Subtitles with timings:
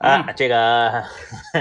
[0.00, 1.04] 啊，这个，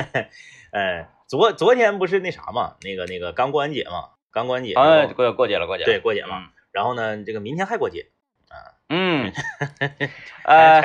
[0.71, 6.49] 呃，昨昨天不是那啥嘛，那个那个刚过完节嘛，刚过完节，啊，过过节了，过节了，对，过节嘛。
[6.71, 8.18] 然后呢，这个明天还过节啊。
[8.89, 9.31] 嗯，
[10.43, 10.81] 啊。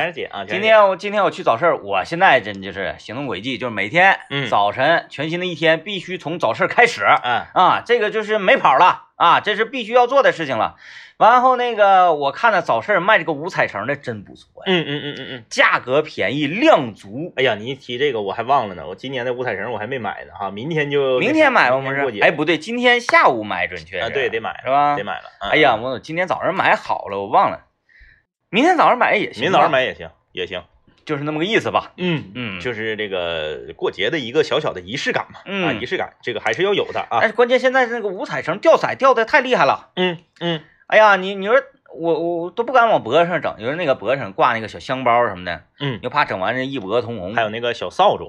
[0.46, 4.18] 今天我今天我去早市，我现在真就是行动轨迹，就是每天
[4.50, 7.02] 早晨全新的一天必须从早市开始。
[7.22, 10.76] 嗯啊，这个就是没跑了啊，这是必须要做的事情了。
[11.16, 17.32] 完后那个我看了早市卖这个五彩绳的真不错呀，嗯嗯嗯嗯嗯，价格便宜，量足。
[17.36, 22.20] 哎呀，你一提这个我还忘了呢，我今年的五彩绳我还没买呢哈，明天就明天买吧，不是？
[22.20, 24.96] 哎，不对，今天下午买准确啊，对，得买是吧？
[24.96, 25.30] 得买了。
[25.52, 27.60] 哎呀，我今天早上买好了，我忘了，
[28.54, 30.62] 明天早上买也行，明天早上买也行，也行，
[31.04, 31.90] 就是那么个意思吧。
[31.96, 37.18] 嗯嗯，就是这个过节的一个小小的仪式感嘛，啊，仪式感这个还是要有的啊。
[37.20, 39.90] 但是关键现在那个五彩绳掉色掉的太厉害了。
[39.96, 41.60] 嗯嗯，哎呀，你你说。
[41.96, 47.36] 我我都不敢往脖子上整，就是那个脖子上挂那个小香包什么的，嗯，又怕整完人一脖子通红。
[47.36, 48.24] 还有那个小扫帚，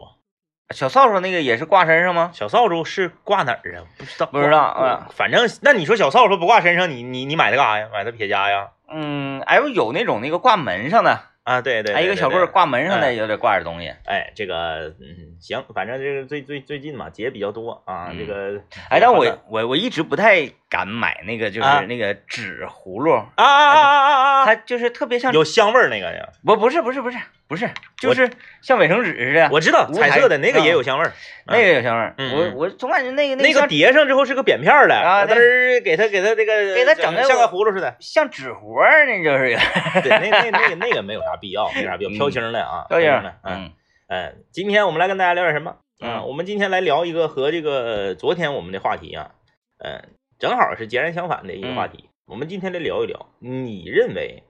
[0.69, 2.29] 小扫帚那个也是挂身上吗？
[2.31, 3.81] 小扫帚是挂哪儿啊？
[3.97, 5.07] 不知道，不知道啊。
[5.15, 7.87] 反正那你说小扫帚不挂身上，你你你买它干啥呀？
[7.91, 8.67] 买它撇家呀？
[8.89, 11.19] 嗯，哎呦，有那种那个挂门上的。
[11.45, 13.93] 啊，对对，还一个小棍挂门上的，有点挂着东西。
[14.05, 24.45] 哎，这个嗯行，反正这个最最最近嘛节比较多啊，这个哎，但我我我一直不太敢买那个，就是那个纸葫芦啊啊啊啊啊！
[24.45, 26.27] 它就是特别像有香味儿那个呀？
[26.43, 28.29] 不不是不是不是不是，就是
[28.61, 29.49] 像卫生纸似的。
[29.51, 31.13] 我知道彩色的那个也有香味儿，
[31.47, 32.15] 那个有香味儿。
[32.17, 39.55] 我我总感觉那个那个叠上之后是个扁片儿的啊，嘚儿给它给它这个给它整的像个葫芦似的，像纸活儿那，就是。
[40.03, 42.09] 对，那那那个那个没有啥必要，没啥必要。
[42.09, 43.71] 飘青的啊，飘青的，嗯
[44.07, 45.77] 嗯，今天我们来跟大家聊点什么？
[46.01, 49.31] 嗯，我们今天来聊一个和这个昨天我们的话题啊，
[49.77, 50.03] 嗯，
[50.37, 52.09] 正好是截然相反的一个话题。
[52.25, 54.43] 我们今天来聊一聊，你认为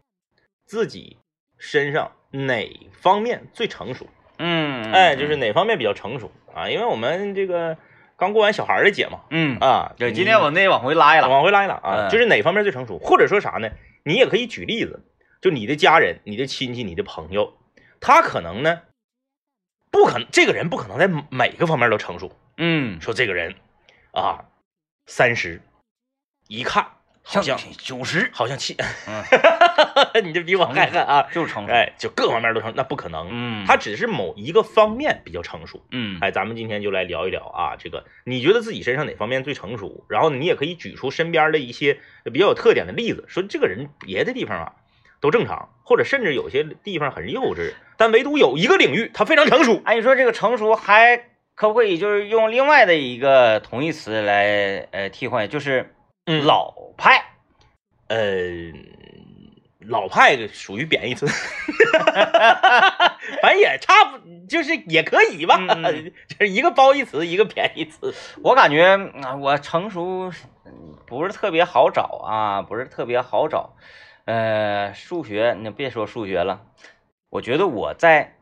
[0.66, 1.17] 自己
[1.58, 4.08] 身上哪方面最成熟？
[4.38, 6.69] 嗯，哎，就是哪方面比较成熟啊？
[6.69, 7.78] 因为我们这个
[8.17, 13.69] 刚过完小孩的节嘛，嗯啊，对，今天我那往回拉一拉，往回拉一拉啊，就是哪方面最成熟，或者说啥呢？
[14.03, 15.03] 你也可以举例子。
[15.41, 17.53] 就你的家人、你的亲戚、你的朋友，
[18.00, 18.81] 他可能呢，
[19.91, 22.31] 不可能，这个人不可能在每个方面都成熟。
[22.57, 23.53] 嗯，说这个人
[24.12, 24.45] 啊，
[25.06, 25.62] 三十，
[26.47, 26.85] 一看
[27.23, 28.75] 好像九十，好像七，
[29.07, 29.23] 嗯，
[30.23, 33.29] 你这比我还狠啊，就是成熟，哎，就各方面都成，那不可能。
[33.31, 35.83] 嗯，他只是某一个方面比较成熟。
[35.91, 40.06] 嗯，哎，咱们今天就来聊一聊啊，这个你觉得自己身上哪方面最成熟？
[40.09, 42.00] 然后你也可以举出身边的一些
[42.31, 44.73] 比较有特点的例子，说这个人别的地方啊。
[45.22, 49.81] 都正常，或者甚至有些地方很幼稚，但唯独有一个领域它非常成熟。
[49.83, 51.17] 哎，你说这个成熟还
[51.56, 55.95] 可不可以就是用另外的一个同义词来呃替换，就是
[56.25, 57.24] 老派？
[58.08, 58.18] 呃，
[59.80, 61.28] 老派属于贬义词，
[63.41, 65.59] 反正也差不，就是也可以吧，
[66.28, 68.13] 就是一个褒义词，一个贬义词。
[68.44, 68.84] 我感觉
[69.24, 70.31] 啊，我成熟
[71.08, 73.75] 不是特别好找啊，不是特别好找。
[74.25, 76.66] 呃，数学你别说数学了，
[77.30, 78.38] 我觉得我在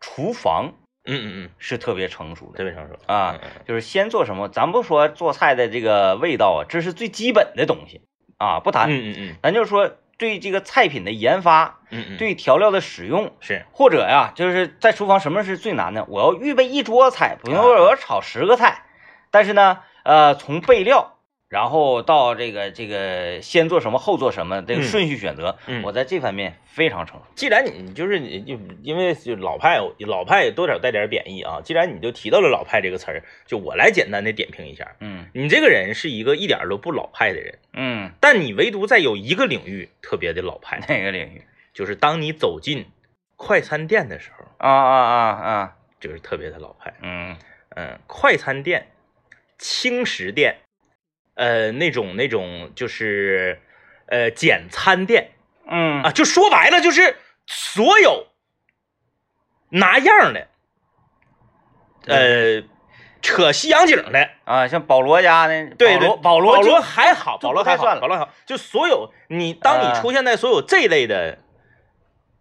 [0.00, 0.74] 厨房，
[1.06, 3.38] 嗯嗯嗯，是特别成熟的，特别成熟啊。
[3.66, 8.00] 就是先做什么，咱不说做菜的这个味道啊，这是最基本的东西
[8.38, 8.88] 啊，不谈。
[8.90, 16.04] 嗯嗯嗯，咱就说对这个菜品的研发，嗯嗯，对调料的使用是，或者呀，就是在厨房什么是最难的？
[16.08, 18.84] 我要预备一桌菜，比如说我要炒十个菜，
[19.30, 21.13] 但是呢，呃，从备料。
[21.54, 27.26] 然后到这个这个先做什么后做什么这个顺序选择，我在这方面非常成熟。
[27.36, 34.96] 既然你就是你就因为就老派老派多少带点贬义啊，既然你就提到了老派这个词儿，就我来简单的点评一下。
[34.98, 37.56] 嗯，你这个人是一个一点都不老派的人。
[37.72, 40.80] 嗯，但你唯独在有一个领域特别的老派。
[40.88, 41.44] 哪个领域？
[41.72, 42.86] 就是当你走进
[43.36, 44.44] 快餐店的时候。
[44.58, 45.76] 啊啊啊啊！
[46.00, 46.92] 就是特别的老派。
[47.00, 47.36] 嗯
[47.76, 48.88] 嗯，快餐店、
[49.56, 50.56] 轻食店。
[51.34, 53.60] 呃，那种那种就是，
[54.06, 55.32] 呃，简餐店，
[55.66, 56.02] 嗯。
[56.02, 58.28] 啊，就说白了就是所有
[59.70, 60.46] 拿样的，
[62.06, 62.62] 呃，
[63.20, 71.38] 扯西洋景的啊，像保罗家的，对对，保罗保罗还好，保罗还算了，保罗还好，就所有你当你出现在所有这类的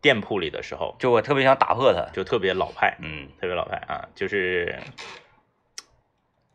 [0.01, 4.77] 店铺里的时候，就我特别想打破它，就特别老派，嗯，特别老派啊，就是。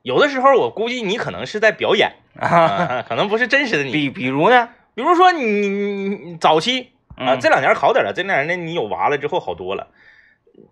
[0.02, 3.92] 有的时候，我估计你可能是在表演啊，可能不是真实的你。
[3.92, 4.70] 比比如呢？
[4.94, 9.88] 比如说你你早期啊，这两年好点了，这两年呢你有娃了之后好多了。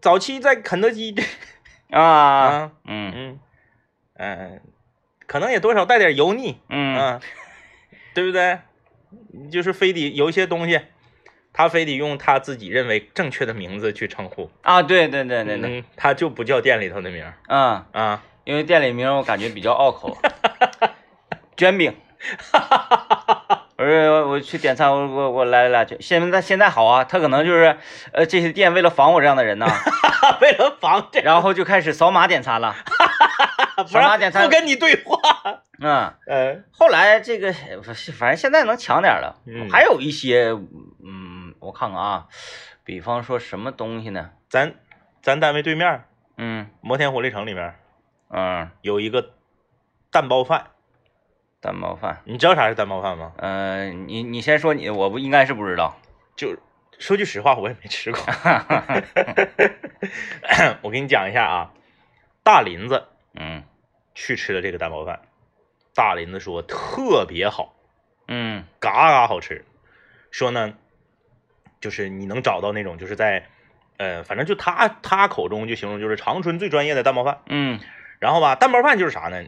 [0.01, 1.15] 早期在肯德基
[1.91, 3.39] 啊，嗯嗯
[4.15, 4.61] 嗯，
[5.27, 7.21] 可能也多少带点油腻，嗯，
[8.15, 8.59] 对不对？
[9.51, 10.81] 就是非得有一些东西，
[11.53, 18.25] 他非得用他自己认为正确的名字去称呼，啊，对对对对对，嗯，他就不叫店里头的名儿嗯，啊。
[18.47, 20.17] 因为店里名我感觉比较拗口，
[21.57, 21.93] 卷饼。
[23.77, 25.97] 我说我去点餐，我我我来来去。
[26.01, 27.77] 现在现在好啊，他可能就是
[28.13, 29.67] 呃这些店为了防我这样的人呢，
[30.41, 32.77] 为了防这，然后就开始扫码点餐了。
[33.89, 35.19] 扫码点餐不跟你对话。
[35.81, 37.53] 嗯，呃后来这个
[38.17, 40.57] 反正现在能强点了，嗯还有一些
[41.05, 42.27] 嗯，我看看啊，
[42.85, 44.31] 比方说什么东西呢？
[44.49, 44.73] 咱
[45.21, 46.05] 咱单位对面
[46.39, 47.75] 嗯摩天活力城里面
[48.29, 49.33] 嗯，有一个
[50.11, 50.71] 蛋包饭，
[51.61, 52.23] 蛋包饭。
[52.25, 53.33] 你知道啥是蛋包饭吗？
[53.39, 55.97] 呃，你你先说你，我不应该是不知道。
[56.37, 56.57] 就
[56.99, 58.21] 说句实话，我也没吃过。
[60.83, 61.73] 我给你讲一下啊，
[62.43, 63.63] 大林子嗯
[64.15, 65.21] 去吃了这个蛋包饭，
[65.95, 67.75] 大林子说特别好，
[68.29, 69.65] 嗯嘎嘎好吃。
[70.31, 70.75] 说呢，
[71.81, 73.49] 就是你能找到那种就是在，
[73.97, 77.41] 呃，反正就他他口中就形容就是长春最专业的蛋包饭。
[77.47, 77.81] 嗯
[78.19, 79.43] 然后吧，蛋包饭就是啥呢？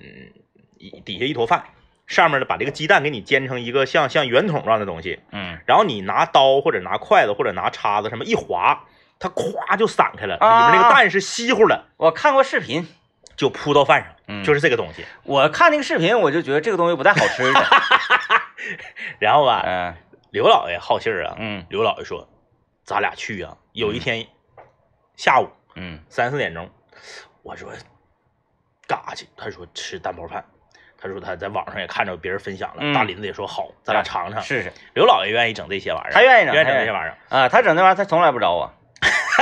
[1.05, 1.65] 底下一坨饭，
[2.07, 8.85] 上面呢把这个鸡蛋给你煎成一个像像圆筒状的东西，嗯然后你拿刀或者拿筷子或者拿叉子什么一划，
[9.19, 12.87] 它咵就散开了，里啊面那个蛋是稀乎的，我看过视频，
[13.37, 15.05] 就铺到饭上，嗯就是这个东西。
[15.25, 17.65] 我看那个视频，我就觉得这个东西不太好吃的。
[19.19, 19.95] 然后吧，嗯
[20.31, 22.29] 刘老爷好信儿啊，嗯刘老爷说，
[22.85, 24.27] 咱俩去啊，有一天
[25.17, 26.71] 下午嗯三四点钟，
[27.43, 27.73] 我说
[28.89, 29.29] 干啥去？
[29.37, 30.45] 他说吃蛋包饭。
[31.01, 34.43] 他说他在网上也看着别人分享了，嗯大林子也说好，咱俩尝尝。
[34.43, 34.73] 试试。
[34.95, 37.17] 刘老爷愿意整这些玩意儿，他愿意整愿意整这些玩意儿。
[37.29, 38.73] 啊，他整那玩意儿，他从来不找我。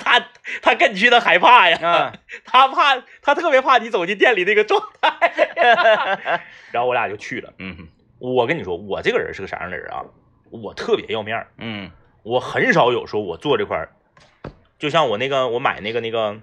[0.00, 0.26] 他
[0.60, 2.12] 他跟你去，他害怕呀，啊
[2.44, 5.32] 他怕他特别怕你走进店里那个状态。
[6.70, 7.52] 然后我俩就去了。
[7.58, 7.88] 嗯
[8.18, 10.04] 我跟你说，我这个人是个啥样的人啊？
[10.50, 11.90] 我特别要面儿，嗯
[12.22, 13.88] 我很少有说我做这块儿，
[14.78, 16.36] 就像我那个我买那个那个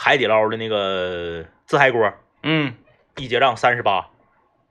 [0.00, 2.12] 海底捞的那个自嗨锅，
[2.44, 2.72] 嗯
[3.16, 4.10] 一结账三十八，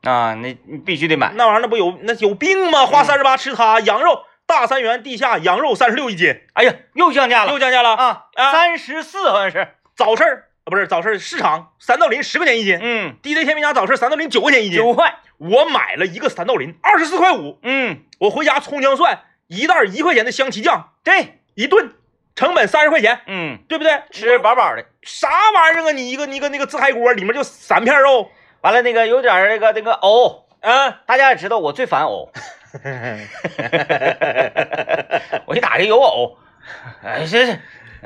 [0.04, 1.34] 啊，那你必须得买。
[1.34, 2.86] 那玩意儿那不有那有病吗？
[2.86, 7.94] 花三十八吃它羊肉大三元地下羊肉三十六一斤，哎呀，又降价了又降价了。
[7.96, 9.68] 啊，啊三十四好像是。
[9.98, 12.80] 早市儿啊不是早市儿市场三道林十块钱一斤。
[12.82, 15.18] 嗯，DJ 天明家早市三道林九块钱一斤，九块。
[15.40, 21.92] 我买了一个三道林二十四块五，嗯，我回家葱姜蒜一袋一块钱的香其酱对，一顿，
[22.38, 24.00] 成本三十块钱，嗯，对不对？
[24.12, 24.86] 吃饱饱的。
[25.02, 25.92] 啥玩意儿啊？
[25.92, 28.30] 你一个你一个那个自嗨锅里面就三片肉，
[28.62, 32.32] 完了，那个有点那个那个藕，嗯，大家也知道我最烦藕，
[35.48, 36.38] 我一打开有藕，
[37.04, 37.60] 哎，这是，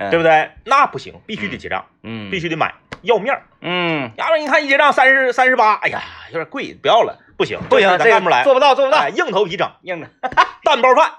[0.09, 0.51] 对不对？
[0.63, 3.43] 那不行，必须得结账，嗯，必须得买，要面儿。
[3.59, 8.99] 嗯，要不然你看一结账三十三十八，哎呀，有点贵，不要了，不行，不行，这个咱干不来，做不到，做不到。
[8.99, 10.07] 哎，，硬头皮整硬的，
[10.63, 11.11] 蛋包饭。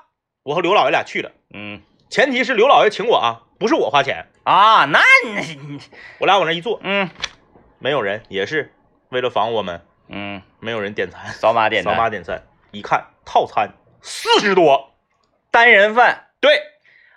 [0.44, 1.80] 我和刘老爷俩去了，嗯
[2.12, 4.26] 前提是刘老爷请我啊，不是我花钱。
[4.44, 5.80] 啊，那你，
[6.18, 7.08] 我俩往那一坐，嗯
[7.78, 8.74] 没有人，也是
[9.08, 9.80] 为了防我们，
[10.10, 13.72] 嗯，没有人点餐，扫码点扫，码点餐，一看套餐
[14.02, 14.92] 四十多，
[15.50, 16.60] 单人饭，对，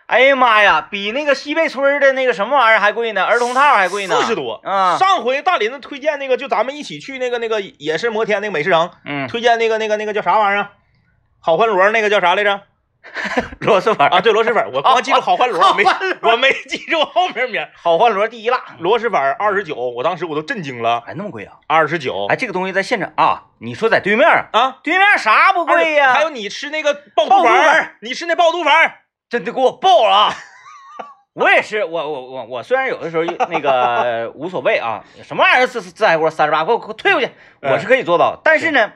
[0.06, 4.62] 哎呀妈呀，比那个西贝村的那个什么玩意儿还贵呢，儿童套还贵呢，四十多。
[4.63, 10.69] 啊，上回大林子推荐那个，就咱们一起去那个那个也是摩天那个美食城，嗯，推荐那个那个那个叫啥玩意儿？
[11.41, 12.62] 好欢螺那个叫啥来着？
[13.62, 15.84] 螺蛳粉啊，对，螺蛳粉，我光记住好欢螺，我没
[16.22, 17.66] 我没记住后面名。
[17.75, 21.53] 好欢螺第一辣，螺蛳粉二十九，我当时我都震惊了，哎，那么贵啊？
[21.68, 26.13] 二十九哎，这个东西在现场啊，你说在对面啊，啊，对面啥不贵呀？
[26.13, 28.74] 还有你吃那个爆爆肚肚粉你吃那爆肚粉，
[29.29, 30.34] 真的给我爆了啊！
[31.34, 38.39] 我也是，我我我我虽然有的时候那个无所谓啊，什么玩意儿自自嗨锅三十八，给我给我退回去，嗯我是可以做到。
[38.44, 38.91] 但是呢，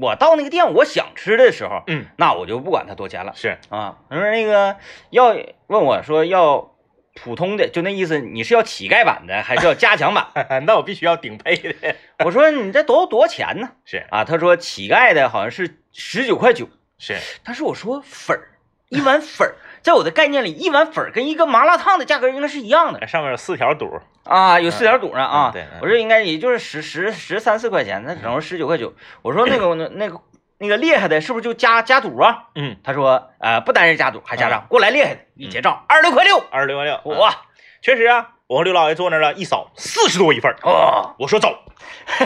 [0.00, 3.98] 我到那个店我想吃的时候，嗯，那我就不管它多钱了是啊。
[4.10, 4.76] 他说那个
[5.10, 5.36] 要
[5.66, 6.74] 问我说要
[7.14, 10.26] 普通的，就那意思，你是要乞丐版的还是要加强版？
[10.66, 13.70] 那我必须要顶配的， 我说你这多多少钱呢？
[13.84, 16.68] 是啊，他说乞丐的好像是十九块九。
[16.96, 18.48] 是，但是我说粉儿，
[18.88, 25.50] 一碗粉儿，在我的概念里，一碗粉儿跟一个麻辣烫的价格应该是一样的上面有四条肚，啊，有四条肚呢啊。
[25.50, 28.94] 嗯对嗯我这应该也就是十十十三四块钱，那整成十九块九。
[29.20, 30.18] 我说那个那那个
[30.56, 32.44] 那个厉害的，是不是就加加肚啊？
[32.54, 34.64] 嗯，他说呃不单是加肚，还加账。
[34.70, 36.42] 过来厉害的，一结账二十六块六。
[36.50, 37.42] 二十六块六，嗯哇
[37.82, 41.50] 确实啊，我和刘老爷坐那儿了，一扫四十多一份儿，哦我说走，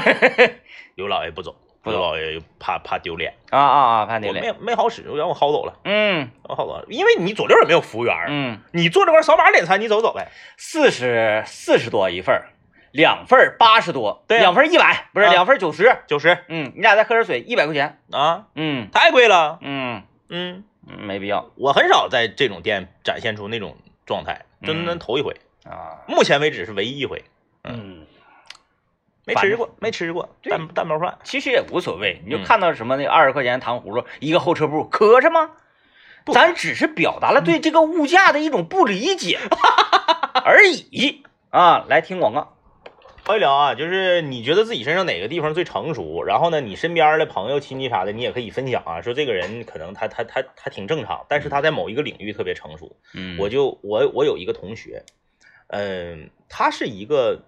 [0.94, 1.56] 刘老爷不走，
[1.88, 4.44] 不走刘老爷怕怕丢脸，啊啊啊，怕丢脸。
[4.44, 6.30] 没，没好使，让我薅走了，嗯。
[6.48, 12.50] 让我薅走了，因为你左右也没有服务员儿，嗯，你坐这块扫码点餐，你走走呗，四十四十多一份儿，
[12.92, 15.96] 两份儿八十多，对啊两份儿一百，不是啊两份儿九十。
[16.06, 16.44] 九十。
[16.48, 17.98] 嗯，你俩再喝点水，一百块钱。
[18.12, 18.88] 啊，嗯。
[18.92, 21.50] 太贵了，嗯，嗯，嗯没必要。
[21.56, 23.76] 我很少在这种店展现出那种
[24.06, 26.04] 状态，真的嗯头一回，啊。
[26.06, 27.22] 目前为止是唯一一回，
[27.64, 28.06] 嗯，
[29.28, 31.18] 没吃过，没吃过蛋蛋包饭。
[31.22, 35.50] 其实也无所谓，你就嗯看到什么那二十块钱糖葫芦一个后车部，磕碜吗？
[36.32, 39.38] 咱只是表达了对这个物价的一种不理解
[40.44, 41.86] 而已啊！
[41.88, 42.54] 来听广告，
[43.26, 52.94] 聊一聊啊，就是你觉得自己身上哪个地方最成熟，然后呢，你身边的朋友、亲戚啥的，你也可以分享啊，说这个人可能他他他他挺正常，但是他在某一个领域特别成熟。
[53.14, 55.02] 嗯我就我我有一个同学，
[55.68, 57.42] 嗯，他是一个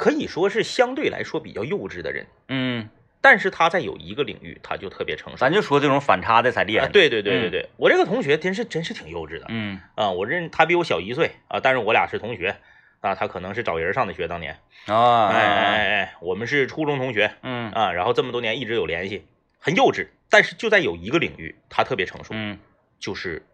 [0.00, 2.88] 可以说是相对来说比较幼稚的人，嗯，
[3.20, 5.36] 但是他在有一个领域他就特别成熟。
[5.36, 6.88] 咱就说这种反差的才厉害。
[6.88, 7.50] 对对对对嗯。
[7.50, 9.78] 对，我这个同学真是真是挺幼稚的嗯。
[9.96, 10.10] 啊！
[10.10, 12.56] 我认他比我小一岁啊，但是我俩是同学
[13.00, 17.70] 啊，他可能是找人上的学，当年，啊，哎哎哎哎，我们是初中同学嗯。
[17.72, 19.26] 啊，然后这么多年一直有联系，
[19.58, 22.58] 很幼稚，但是就在有一个领域他特别成熟，嗯。
[22.98, 23.46] 就是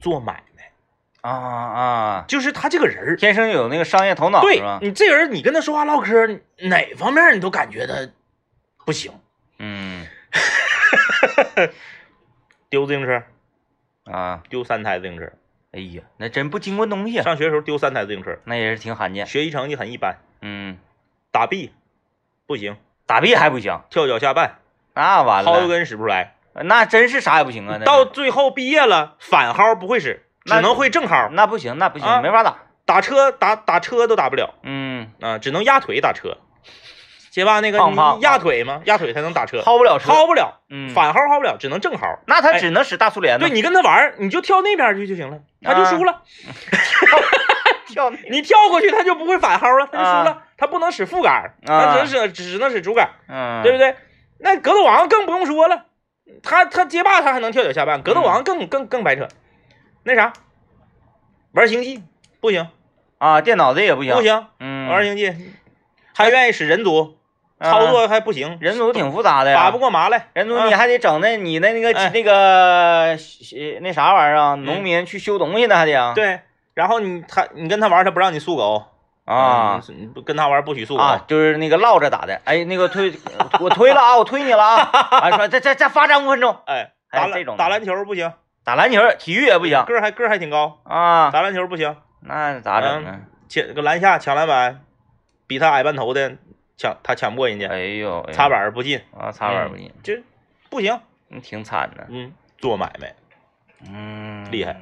[0.00, 0.57] 做买卖，
[1.20, 4.78] 啊啊，就是他这个人儿，天生有那个商业头脑对是吧？
[4.82, 7.94] 你这人，你跟他说话唠嗑，哪方面你都感觉他
[8.84, 9.12] 不行，
[9.58, 10.06] 嗯。
[12.70, 13.22] 丢自行车，
[14.04, 15.32] 啊，丢三台自行车，
[15.72, 19.26] 哎呀，那真不经过东西啊，上学的时候丢三台自行车，那也是挺罕见。
[19.26, 20.76] 学习成绩很一般，嗯，
[21.30, 21.72] 打 B
[22.46, 24.50] 不行，打 B 还不行，跳脚下绊，
[24.94, 27.76] 那完了，薅油根使不出来，那真是啥也不行啊。
[27.78, 32.56] 那到最后毕业了，反薅不会使，那只能会正号，那不行，那不行，啊没法打。
[32.84, 36.38] 打车打打车都打不了嗯，啊，只能压腿打车。
[37.30, 38.80] 街霸那个你压腿吗？
[38.86, 40.10] 压腿才能打车，薅不了车。
[40.10, 42.18] 薅不了，嗯，反薅薅不了，只能正薅。
[42.26, 46.22] 那他哎只能使大苏联对你跟他玩，你就跳那边去就行了，他就输了。
[47.88, 50.42] 跳那 你跳过去，他就不会反薅了，他就输了。
[50.56, 53.94] 他不能使副杆，啊他只能使只能使主杆，嗯，对不对？
[54.40, 55.84] 那格斗王更不用说了，
[56.42, 59.28] 他他街霸他还能跳脚下绊，格斗王更更更白扯。
[60.08, 60.32] 那啥，
[61.52, 62.02] 玩星际
[62.40, 62.66] 不行
[63.18, 65.34] 啊，电脑的也不行，不，行，嗯，玩星际
[66.14, 67.18] 还愿意使人族，
[67.58, 70.16] 啊操作还不行，人族挺复杂的呀，打不过麻来。
[70.16, 73.16] 啊人族你还得整那你的那个哎那个呃
[73.82, 76.40] 那啥玩意儿啊，农民去修东西呢还得啊，对，
[76.72, 78.82] 然后你他你跟他玩，他不让你速狗
[79.26, 83.12] 啊嗯你不跟他玩不许速狗啊，就是那个唠着打的，哎，那个推
[83.60, 84.88] 我推了啊，我推你了啊，
[85.20, 88.32] 啊说再再再发展五分钟，哎，打这种打篮球不行，
[88.68, 93.22] 打篮球体育也不行个儿还个儿还挺高，啊，打篮球不行，那咋整呢？
[93.48, 94.84] 抢个篮下抢篮板，
[95.46, 96.36] 比他矮半头的
[96.76, 100.12] 抢他抢不过人家，哎呦，哎呦擦板不进，啊，擦板不进，就
[100.68, 101.00] 不行。
[101.30, 103.14] 嗯挺惨的，嗯，做买卖
[103.90, 104.76] 嗯，厉害。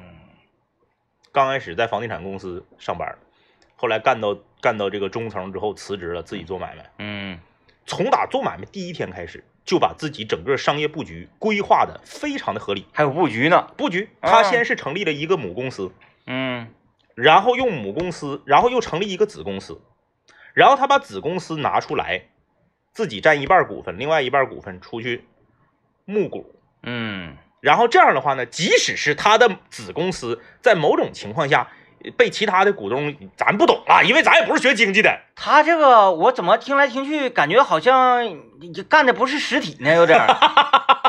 [1.31, 3.17] 刚开始在房地产公司上班，
[3.77, 6.91] 后来干到干到这个中层之后辞职了，自己做买卖。
[6.99, 7.39] 嗯
[7.85, 12.87] 从打做买卖第一天开始，就把自己整个商业布局规划的非常的合理。
[12.93, 14.31] 还有布局呢，布局，啊。
[14.31, 15.91] 他先是成立了一个母公司，
[16.25, 16.69] 嗯。
[17.13, 19.81] 然后用母公司，然后又成立一个子公司，
[20.53, 22.29] 然后他把子公司拿出来，
[22.93, 25.25] 自己占一半股份，另外一半股份出去
[26.05, 26.55] 募股。
[26.83, 27.35] 嗯。
[27.59, 31.86] 然后这样的话呢，即使是他的子公司在某种情况下呃
[32.17, 38.23] 被其他的股东，咱不懂啊，因为咱也不是学经济的，他这个我怎么听来听去感觉好像
[38.59, 40.27] 你干的不是实体呢，有点儿。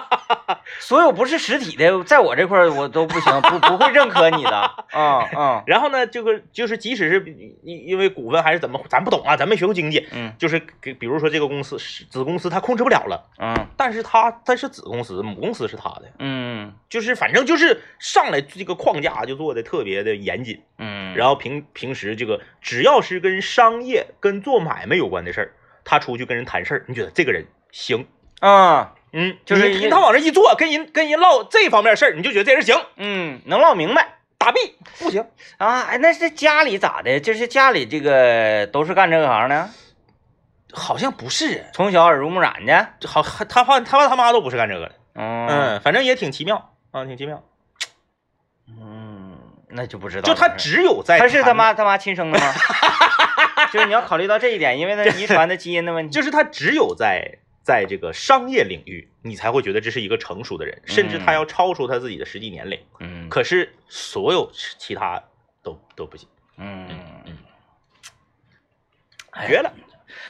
[0.78, 4.70] 所有不是实体的， 在我这块儿我都不行，不不会认可你的。
[4.94, 5.62] 嗯嗯。
[5.66, 7.24] 然后呢，这个就是即使是
[7.62, 10.32] 因因为股份还是怎么，咱不懂啊，咱没学过经济，嗯。
[10.38, 13.66] 就是给比如说这个公司是子公司他控制不了了，嗯。
[13.76, 16.72] 但是他他是子公司，母公司是他的，嗯。
[16.88, 25.52] 就是反正就是上来这个框架就做的特别的严谨，嗯，然后平平时这个只要是跟商业跟做买卖有关的事儿，
[25.84, 28.06] 他出去跟人谈事儿，你觉得这个人行？
[28.40, 32.76] 嗯嗯，就是他往这一坐，跟人跟人唠这方面事儿，你就觉得这人行。
[32.96, 35.82] 嗯能唠明白打 B 不行，啊。
[35.82, 37.18] 哎，那是家里咋的？
[37.20, 39.70] 就是家里这个都是干这个行的，
[40.72, 42.88] 好像不是，从小耳濡目染的。
[43.06, 47.42] 好他他爸他爸他妈都不是干这个的，嗯嗯，反正也挺奇妙啊，挺奇妙。
[48.68, 49.38] 嗯，
[49.70, 50.34] 那就不知道就。
[50.34, 52.52] 他只有在他是他妈他妈亲生的吗？
[53.72, 56.12] 就是你要考虑到这一点，因为那遗传的基因的问题。
[56.12, 57.38] 就是他只有在
[57.68, 62.80] 在这个商业领域，你才会觉得这是一个成熟的人，甚至他要超出他自己的实际年龄。
[62.98, 65.22] 嗯可是所有其他
[65.62, 66.88] 都都不行，嗯
[67.26, 67.36] 嗯
[69.32, 69.70] 哎绝了。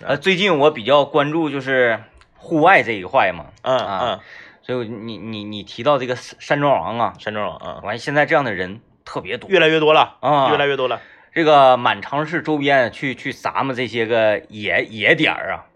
[0.00, 2.02] 呃，最近我比较关注就是
[2.34, 4.20] 户外这一块嘛，嗯啊嗯，
[4.62, 11.00] 所以你你你提到这个山山庄王啊，山庄王啊，完现在这样的人特别多越来越多了，啊，越来越多了。
[11.32, 15.66] 这个满城市周边去去咱们这些个野野点儿啊，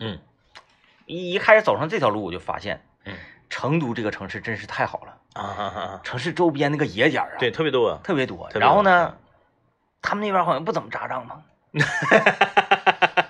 [0.00, 0.18] 嗯
[1.12, 3.14] 一一开始走上这条路，我就发现，嗯，
[3.50, 8.00] 成都这个城市真是太好了，啊哈哈，城市周边那个野点儿啊，对，，特别多。
[8.02, 8.48] 特别多。
[8.54, 9.16] 然后呢，
[10.00, 11.36] 他们那边好像不怎么扎帐篷，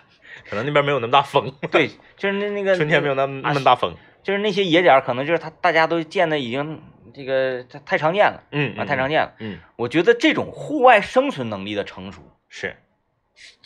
[0.48, 3.94] 可能那边没有那么大风， 对，就是那那个 春天没有那么那么大风。
[4.22, 6.80] 就是那些野点儿，可能就是他大家都见的已经
[7.12, 9.32] 这个太太常见了嗯啊，太常见了。
[9.38, 12.76] 嗯，我觉得这种户外生存能力的成熟，是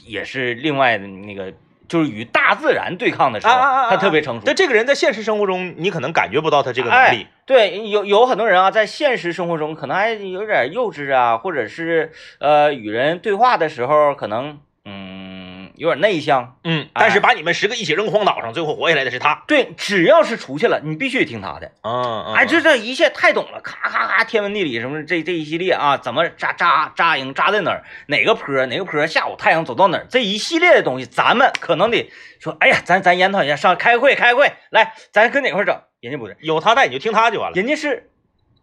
[0.07, 1.53] 也是另外的那个，
[1.89, 3.53] 就是与大自然对抗的时候，
[3.91, 4.43] 他特别成熟。
[4.45, 14.59] 但这个人在现实生活中，你可能感觉不到他这个能哎力。，对，有有很多人啊，在现实生活中可能还有点幼稚啊，或者是呃与人对话的时候可能嗯
[15.77, 16.57] 有点内向。
[16.65, 19.45] 嗯，哎但是把你们十个一起扔荒岛上，最后活下来的是他。
[19.47, 21.73] 对，只要是出去了，你必须得听他的。
[21.83, 35.81] 嗯嗯，哎，这这一切太懂了，咔咔咔，天文地理什么这这一系列啊，怎么扎扎扎营扎在哪儿，哪个坡哪个坡，下午太阳走到哪儿，这一系列的东西，咱们可能得说，哎呀，咱咱研讨一下，上开会开会，来，咱搁哪块儿整？
[36.01, 37.55] 人家不是，有他带你就听他就完了。
[37.55, 38.11] 人家是，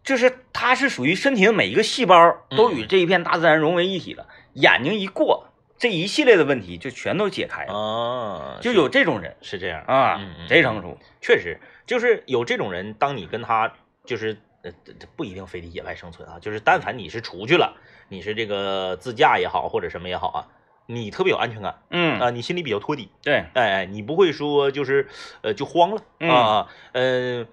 [0.02, 2.16] 就是他是属于身体的每一个细胞
[2.56, 5.48] 都与这一片大自然融为一体了，眼睛一过，
[5.84, 9.36] 这一系列的问题就全都解开了，啊，就有这种人。
[9.42, 9.82] 是这样。
[9.86, 10.98] 啊贼成熟。
[11.20, 13.70] 确实就是有这种人，当你跟他
[14.06, 14.72] 就是呃
[15.14, 17.76] 不一定非得野外生存啊，就是但凡你是出去了，
[18.08, 20.48] 你是这个自驾也好或者什么也好啊，
[20.86, 21.82] 你特别有安全感。
[21.90, 25.06] 嗯，啊，你心里比较托底，对，哎哎，你不会说就是
[25.42, 26.00] 呃就慌了。
[26.18, 26.30] 嗯。
[26.30, 27.46] 啊，嗯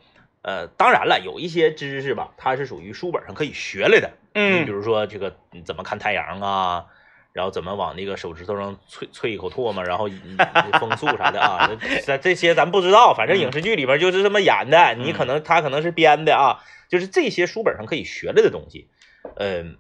[0.44, 4.62] 呃，当然了，有一些知识吧，它是属于书本上可以学来的，嗯。
[4.62, 6.86] 你比嗯，如说这个嗯怎么看太阳啊，
[7.34, 10.38] 然后怎么往那个手指头上啐啐一口唾沫，然后引
[10.80, 11.70] 风速啥的啊，
[12.06, 16.60] 这这些咱不知道，反正影视剧里边就是这么演的，你可能他可能是编的啊，
[16.90, 18.88] 就是这些书本上可以学来的东西，
[19.36, 19.78] 嗯、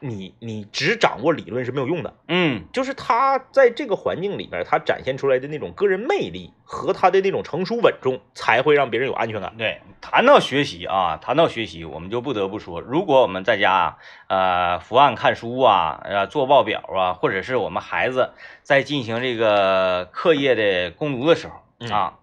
[0.00, 9.54] 你你只掌握理论是没有用的，嗯，就是他在这个环境里边，他展现出来的那种个人魅力和他的那种成熟稳重，才会让别人有安全感。
[9.56, 13.96] 对，谈到学习啊，谈到学习，我们就不得不说，如果我们在家
[14.28, 22.18] 呃伏案看书啊，呃做报表啊，或者是我们孩子在进行这个课业的攻读的时候嗯啊，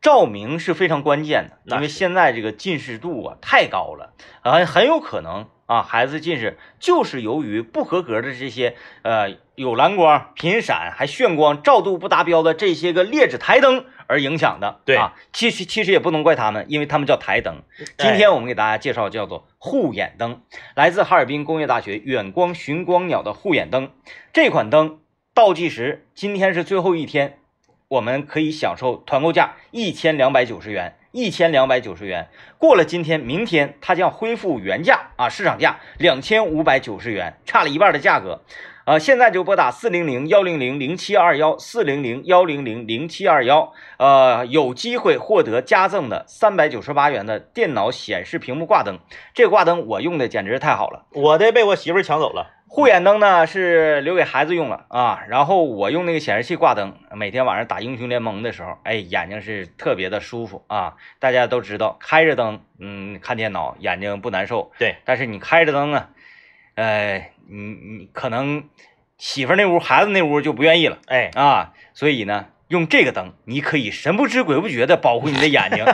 [0.00, 14.80] 照明是非常关键的，因为现在这个近视度啊太高了，啊，很有可能啊孩子近视就是由于不合格的这些呃有蓝光、频闪还眩光、照度不达标的这些个劣质台灯而影响的。
[14.86, 17.62] 对啊，其实其实也不能怪他们，因为他们叫台灯。
[17.98, 20.40] 今天我们给大家介绍叫做护眼灯，
[20.74, 23.90] 来自哈尔滨工业大学远光寻光鸟的护眼灯。
[24.32, 25.00] 这款灯
[25.34, 27.38] 倒计时，今天是最后一天，
[27.88, 30.94] 我们可以享受团购价一千两百九十元。
[31.10, 38.42] 一千两百九十元，过了今天，明天它将恢复原价啊，市场价两千五百九十元，差了一半的价格。
[38.84, 48.98] 呃，现在就拨打四零零幺零零零七二幺四零零幺零零零七二幺，呃，有机会获得加赠的三百九十八元的电脑显示屏幕挂灯。
[49.34, 51.04] 这个挂灯我用的简直是太好了。
[51.12, 52.57] 我的被我媳妇抢走了。
[52.70, 60.96] 护眼灯呢是留给孩子用了啊，然后我用那个显示器挂灯，每天晚上打英雄联盟的时候，哎，眼睛是特别的舒服啊。
[61.18, 66.10] 大家都知道，开着灯，嗯，看电脑眼睛不难受，对，但是你开着灯啊，
[66.74, 68.68] 呃，你你可能
[69.16, 70.98] 媳妇那屋、孩子那屋就不愿意了。
[71.06, 75.86] 哎，啊，所以呢，用这个灯，你可以神不知鬼不觉的保护你的眼睛，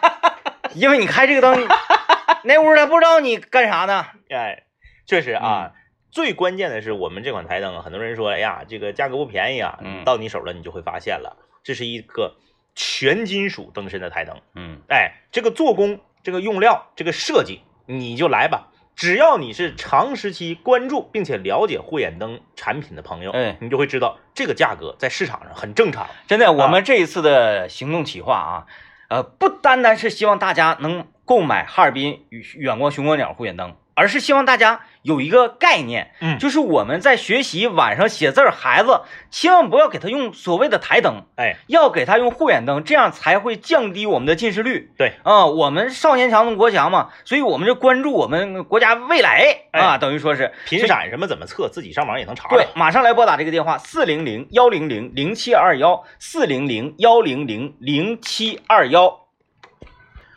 [0.76, 1.66] 因为你开这个灯，
[2.44, 4.64] 那屋他不知道你干啥呢，哎，
[5.06, 5.72] 确实啊。
[5.74, 5.81] 嗯
[6.12, 9.78] 最关键的是，我们这款台灯啊，很多人说，哎呀，这个价格不便宜啊。
[9.80, 12.36] 嗯到你手了，你就会发现了，这是一个
[12.74, 14.36] 全金属灯身的台灯。
[14.54, 14.82] 嗯。
[14.88, 18.68] 哎，这个做工、这个用料、这个设计，你就来吧。
[18.94, 26.06] 只要你是长时期关注并且了解护眼灯产品的朋友，哎你就会知道这个价格在市场上很正常。
[26.26, 28.66] 真的，我们这一次的行动企划啊，
[29.08, 44.90] 呃，不单单是希望大家能购买哈尔滨远光熊光鸟护眼灯，而是希望大家有一个概念，嗯就是我们在学习晚上写字儿，孩子千万不要给他用所谓的台灯，哎，要给他用护眼灯，这样才会降低我们的近视率。
[44.96, 59.21] 对啊、我们少年强则国强嘛，所以我们就关注我们国家未来啊，哎等于说是频闪什么怎么测，自己上网也能查对。，马上来拨打这个电话：四零零幺零零零七二幺，四零零幺零零零七二幺。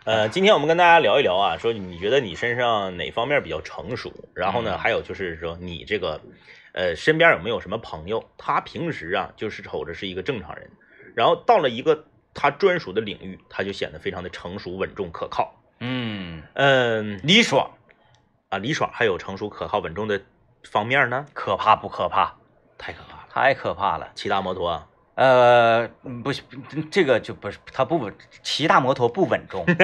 [0.05, 4.13] 呃，今天我们跟大家聊一聊啊，说你觉得你身上哪方面比较成熟？
[4.35, 6.21] 然后呢，嗯还有就是说你这个，
[6.73, 10.69] 呃，身边有没有什么朋友，他平时啊就是瞅着是一个正常人，
[11.15, 15.55] 然后到了一个他专属的领域，他就显得非常的成熟、稳重、可靠。
[15.79, 17.71] 嗯，嗯李爽，
[18.49, 20.21] 啊，李爽还有成熟、可靠、稳重的
[20.69, 22.35] 方面呢，可怕不可怕？
[22.77, 23.23] 太可怕了。
[23.31, 24.11] 太可怕了。
[24.13, 26.43] 骑大摩托啊，呃，嗯不行，
[26.91, 29.65] 这个就不是他不稳，骑大摩托不稳重。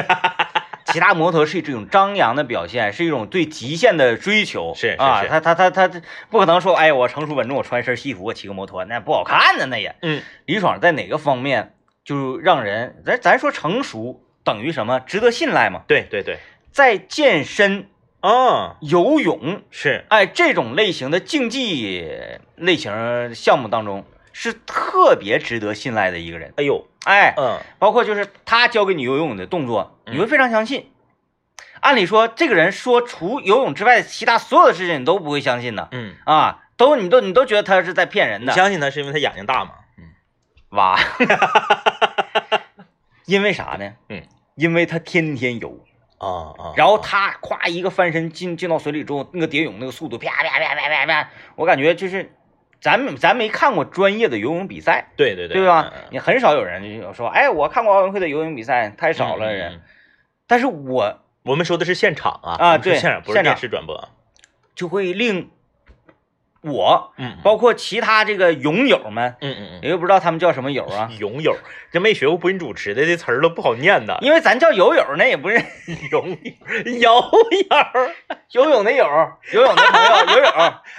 [0.88, 4.74] 骑大摩托是一种张扬的表现，是一种对极限的追求。
[4.76, 9.96] 是是啊，是他他他他不可能说，哎，我成熟稳重，我穿一身西服，我骑个摩托，那不好看呢，那也。
[10.02, 15.00] 嗯，李爽在哪个方面就让人咱咱说成熟等于什么？
[15.00, 15.84] 值得信赖吗？
[15.88, 16.40] 对对对，
[16.74, 17.88] 在健身、
[18.20, 22.06] 啊，游泳，是，哎，这种类型的竞技
[22.56, 26.54] 类型项目当中，是特别值得信赖的一个人。
[26.58, 30.92] 哎呦，哎，嗯，包括就是他教给你游泳的动作，嗯你会非常相信。
[31.80, 38.54] 按理说，这个人说除游泳之外，其他所有的事情你都不会相信的嗯，啊，都你都你都觉得他是在骗人的你的。
[38.54, 39.72] 相信他是因为他眼睛大吗？
[39.98, 40.04] 嗯，
[40.78, 41.00] 哇，
[43.26, 43.94] 因为啥呢？
[44.10, 44.24] 嗯，
[44.56, 45.80] 因为他天天游，
[46.20, 52.32] 啊啊，然后他夸一个翻身进进到水里之后，那个蝶泳那个速度啪啪啪啪啪啪，我感觉就是
[52.82, 55.92] 咱们咱没看过专业的游泳比赛，对对对对吧？
[55.96, 59.82] 嗯你很少有人就说，哎，我看过奥运会的游泳比赛，太少了人。。
[60.48, 64.10] 但是我我们说的是现场啊，啊对现场不是电视转播。
[64.74, 65.52] 就会令
[66.62, 69.80] 我，嗯，包括其他这个泳友们，嗯嗯嗯。
[69.84, 71.08] 也就不知道他们叫什么友啊。
[71.12, 71.56] 嗯，，泳友，
[71.92, 74.18] 这没学过播音主持的这词儿都不好念呐。
[74.22, 75.60] 因为咱叫游友，那也不是
[76.12, 76.30] 泳
[77.00, 77.24] 友，
[78.52, 79.06] 游友，游泳的友，
[79.54, 80.50] 游泳的朋友， 游友，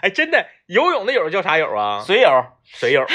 [0.02, 2.02] 哎，真的，游泳的友叫啥友啊？
[2.06, 3.06] 水友，水友，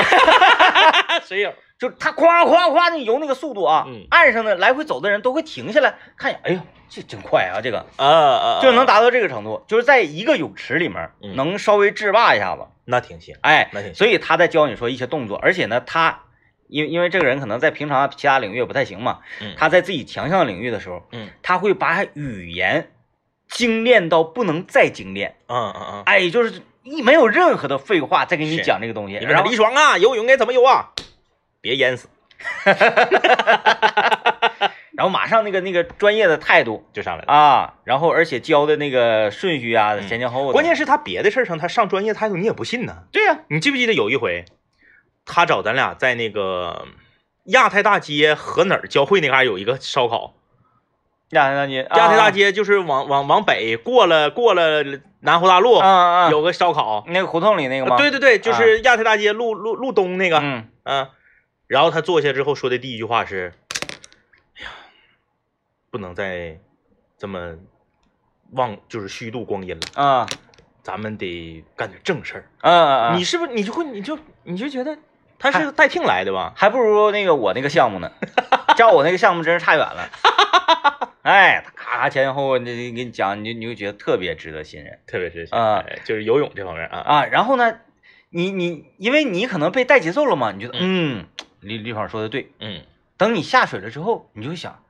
[1.26, 1.54] 水友。
[1.80, 4.08] 就他夸夸夸那游那个速度啊，嗯。
[4.10, 11.36] 岸上的来回走的人都会停下来看一眼，哎呦，这真快啊，这个啊啊，就能达到这个程度，就是在一个泳池里面嗯。
[11.36, 13.96] 能稍微制霸一下子，那挺行，哎，那挺行。
[13.96, 16.22] 所以他在教你说一些动作，而且呢，他
[16.68, 19.54] 因为因为这个人可能在平常其他领域也不太行嘛，嗯。
[19.58, 22.92] 他在自己强项领域的时候，嗯他会把语言
[23.50, 30.92] 精炼到不能再精炼，嗯嗯嗯，哎，就是一没有任何的废话再给你讲这个东西，李爽啊，游泳该怎么游啊？
[31.60, 32.08] 别淹死，
[34.98, 37.32] 然后马上那个那个专业的态度就上来了。
[37.32, 40.08] 啊，然后而且教的那个顺序啊，嗯。
[40.08, 43.04] 前前后后的，关键是他别的事儿上他上专业态度，你也不信呢。
[43.12, 44.46] 对呀、你记不记得有一回，
[45.24, 46.88] 他找咱俩在那个
[47.46, 50.34] 亚太大街和哪儿交汇那嘎、有一个烧烤，
[51.30, 54.84] 亚太大街，亚太大街，就是往往往北过了过了
[55.20, 55.80] 南湖大路，
[56.32, 57.04] 有个烧烤。
[57.08, 57.98] 那个胡同里那个吗？
[57.98, 61.08] 对对对，就是亚太大街路路路东那个，嗯，嗯，
[61.68, 63.77] 然后他坐下之后说的第一句话是：“哎呀，
[65.90, 66.60] 不能再
[67.18, 67.56] 这么
[68.52, 70.28] 忘，就是虚度光阴了，啊
[70.84, 72.50] 咱们得干点正事儿。
[72.62, 74.98] 啊啊，你是不是你就会你就你就觉得
[75.38, 76.54] 他是代听来的吧？
[76.56, 78.12] 还不如那个我那个项目呢，
[78.78, 80.10] 照我那个项目真是差远了。
[81.24, 87.26] 哎，他咔咔前前后后你给你讲，你就你就觉得特别值得信任特别是啊哎就是游泳这方面啊，啊。
[87.26, 87.80] 然后呢，
[88.30, 91.26] 你你因为你可能被带节奏了嘛，你觉得嗯，
[91.60, 92.50] 李李爽说的对。
[92.62, 92.82] 嗯，
[93.18, 94.82] 等你下水了之后，你就会想，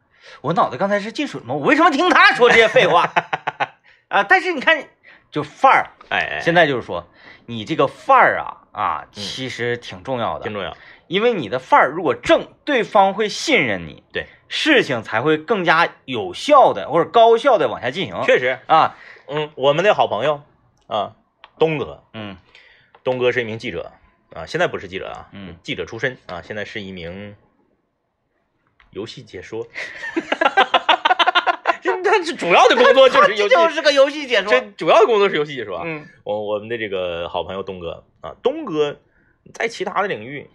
[0.41, 1.53] 我脑袋刚才是进水吗？
[1.53, 3.11] 我为什么听他说这些废话
[4.09, 4.23] 啊？
[4.23, 4.87] 但是你看，
[5.31, 7.07] 就范儿，哎哎，现在就是说，
[7.45, 10.43] 你这个范儿啊啊，其实挺重要的。
[10.43, 10.75] 挺重要。
[11.07, 18.21] 因为你的范儿如果正，对方会信任你，对，事情才会更加有效的或者高效的往下进行。
[18.23, 20.41] 确实，啊，嗯，我们的好朋友
[20.87, 21.13] 啊，
[21.57, 22.37] 东哥，嗯
[23.05, 23.93] 东哥是一名记者
[24.35, 27.37] 啊，现在不是记者啊，嗯，记者出身啊，现在是一名
[28.97, 29.65] 游戏解说。
[31.79, 34.49] 这他是主要的工作就是游戏，就是个游戏解说。
[34.51, 35.81] 这主要的工作是游戏解说。
[35.85, 38.99] 嗯我我们的这个好朋友东哥啊，东哥
[39.53, 40.49] 在其他的领域，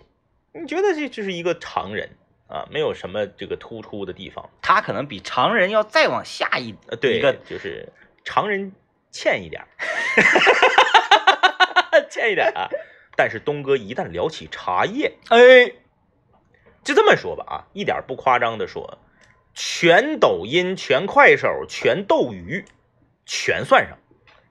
[0.52, 2.10] 你觉得这就是一个常人
[2.48, 4.50] 啊，没有什么这个突出的地方。
[4.60, 7.88] 他可能比常人要再往下一呃，对，一个就是
[8.24, 8.72] 常人
[9.12, 9.68] 欠一点儿，
[12.10, 12.68] 欠一点啊。
[13.16, 15.72] 但是东哥一旦聊起茶叶，哎，
[16.84, 18.98] 就这么说吧啊，一点不夸张的说，
[19.54, 22.64] 全抖音、全快手、全斗鱼，
[23.26, 23.98] 全算上，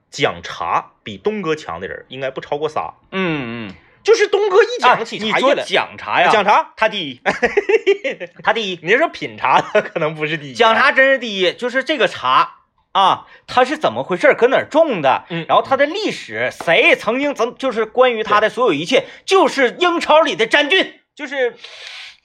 [0.09, 2.93] 讲茶比东哥强的人应该不超过仨。
[3.11, 7.21] 嗯嗯，就是东哥一讲起茶叶来，讲茶呀，讲茶，他第一，
[8.43, 12.57] 他第一，你说品茶的可能不是第一啊，讲茶真是第一，就是这个茶。
[12.93, 14.33] 啊，它是怎么回事？
[14.33, 15.23] 搁哪儿种的？
[15.29, 20.99] 嗯然后它的历史，谁曾经怎就是关于它的所有一切，就是英超里的詹俊。
[21.15, 21.55] 就是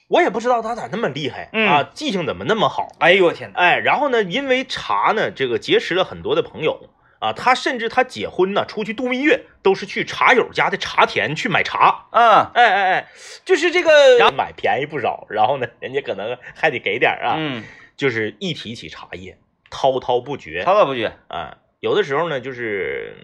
[0.08, 2.88] 我也不知道他咋那么厉害、嗯啊，记性怎么那么好。
[3.00, 3.58] 哎呦我天哪！
[3.58, 6.88] 哎，然后呢，因为茶呢，这个结识了很多的朋友
[7.18, 12.06] 啊，他甚至他结婚呢，出去度蜜月都是去茶友家的茶田去买茶。
[12.10, 13.08] 啊，哎哎哎，
[13.44, 17.34] 就是这个，然后买便宜不少，然后呢，人家可能还得给点啊。
[17.36, 17.64] 嗯，
[17.96, 19.38] 就是一提起茶叶，
[19.70, 21.12] 滔滔不绝滔滔不绝。
[21.28, 21.58] 啊。
[21.80, 23.14] 有的时候呢，就是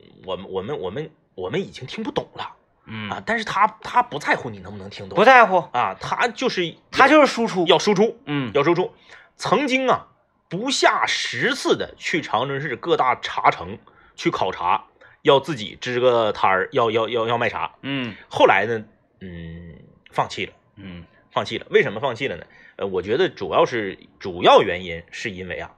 [0.00, 2.56] 嗯我们我们我们我们已经听不懂了
[2.86, 7.66] 嗯啊，但是他他不在乎你能不能听懂不在乎，啊，他就是他就是输出。
[7.66, 8.92] 要输出，嗯要输出。
[9.36, 10.08] 曾经啊，
[10.48, 13.78] 不下十次的去长春市各大茶城
[14.16, 14.84] 去考察，
[15.22, 17.72] 要自己支个摊儿，要要要要卖茶。
[17.82, 18.84] 嗯后来呢，
[19.20, 19.76] 嗯，
[20.10, 21.66] 放弃了，嗯放弃了。
[21.70, 22.44] 为什么放弃了呢？
[22.76, 25.70] 呃，我觉得主要是主要原因是因为啊，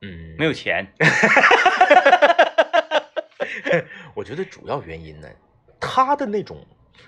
[0.00, 0.86] 嗯，没有钱。
[4.14, 5.28] 我觉得主要原因呢，
[5.82, 6.64] 他的那种，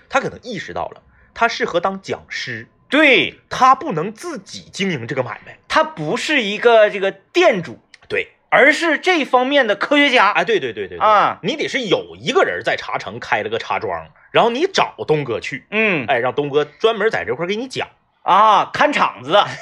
[0.09, 1.01] 他可能意识到了，
[1.33, 5.57] 他适合当讲师，对他不能自己经营这个买卖。
[5.69, 10.29] 他不是一个这个店主，对，而是这方面的科学家。
[10.31, 17.87] 哎，对对对对对啊你得是有一个人在茶城开了个茶庄，然后你找东哥去，嗯哎，让东哥专门在这块儿给你讲。
[18.23, 19.47] 啊，看场子的。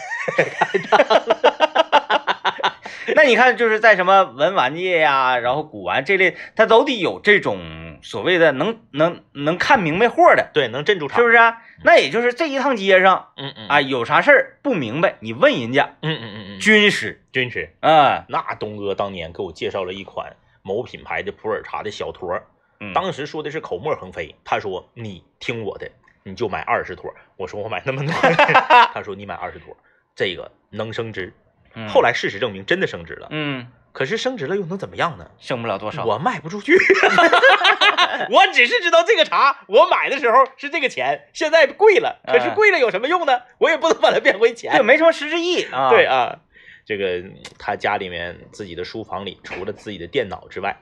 [3.16, 11.62] 那你看，就是在什么文玩界呀、然后古玩这类，他都得有这种所谓的能能能看明白货的，对，能镇住场，是不是啊？
[11.84, 13.68] 那也就是这一趟街上嗯嗯。
[13.68, 22.40] 啊，有啥事儿不明白，你问人家嗯嗯嗯嗯，军师军师，啊，那东哥当年给我介绍了一款某品牌的普洱茶的小坨，
[22.80, 22.94] 嗯。
[22.94, 25.90] 当时说的是口沫横飞，他说你听我的，
[26.24, 27.14] 你就买二十坨。
[27.38, 28.14] 我说我买那么多，
[28.94, 29.76] 他说你买二十坨，
[30.16, 31.34] 这个能升值。
[31.74, 31.88] 嗯。
[31.88, 35.32] 后来事实证明真的升值了，嗯，可是升值了又能怎么样呢？
[35.40, 36.04] 升不了多少。
[36.04, 36.76] 我卖不出去，
[38.30, 43.44] 我只是知道这个茶我买的时候是这个钱，现在贵了，可是哎贵了有什么用呢？
[43.60, 44.72] 我也不能把它变回钱。
[44.74, 45.90] 对，没什么实质意义啊。
[45.90, 46.40] 对，啊，
[46.86, 50.76] 这个嗯他家里面自己的书房里，除了自己的电脑之外，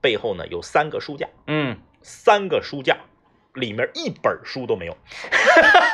[0.00, 2.96] 背后呢有三个书架，嗯，三个书架
[3.54, 4.96] 里面一本书都没有，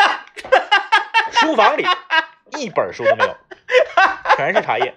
[1.33, 1.85] 书房里
[2.59, 3.37] 一本书都没有，
[4.37, 4.95] 全是茶叶，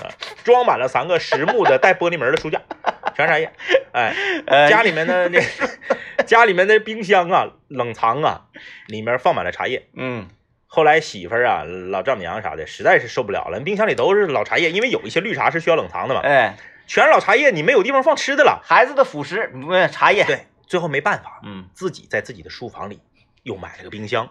[0.00, 0.08] 啊，
[0.46, 2.62] 装满了三个实木的带玻璃门的书架，
[3.16, 3.52] 全是茶叶。
[3.90, 4.14] 哎，
[4.46, 5.40] 呃，家里面的那
[6.24, 8.46] 家里面的冰箱啊、冷藏啊，
[8.86, 9.88] 里面放满了茶叶。
[9.96, 10.28] 嗯
[10.68, 16.56] 后来媳妇儿啊、老丈母娘啥的，实在是受不了了，冰箱里都是老茶叶，因为有一些绿茶是需要冷藏的嘛，哎，
[16.86, 18.62] 全是老茶叶，你没有地方放吃的了。
[18.62, 23.00] 孩子的辅食，不是茶叶。，对，最后没办法，嗯自己在自己的书房里
[23.42, 24.30] 又买了个冰箱。